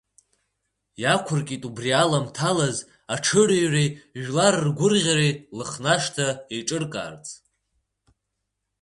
Иақәыркит 1.01 1.63
убри 1.69 1.91
аламҭалаз 2.03 2.77
аҽырҩреи 3.13 3.89
жәлар 4.23 4.55
ргәырӷьареи 4.67 5.33
Лыхнашҭа 5.57 6.27
еиҿыркаарц. 6.53 7.25